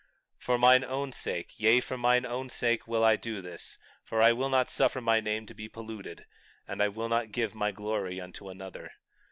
20:11 0.01 0.07
For 0.45 0.57
mine 0.57 0.83
own 0.83 1.11
sake, 1.11 1.59
yea, 1.59 1.79
for 1.79 1.95
mine 1.95 2.25
own 2.25 2.49
sake 2.49 2.87
will 2.87 3.03
I 3.03 3.15
do 3.15 3.39
this, 3.39 3.77
for 4.03 4.19
I 4.19 4.31
will 4.31 4.49
not 4.49 4.71
suffer 4.71 4.99
my 4.99 5.19
name 5.19 5.45
to 5.45 5.53
be 5.53 5.69
polluted, 5.69 6.25
and 6.67 6.81
I 6.81 6.87
will 6.87 7.07
not 7.07 7.31
give 7.31 7.53
my 7.53 7.71
glory 7.71 8.19
unto 8.19 8.49
another. 8.49 8.93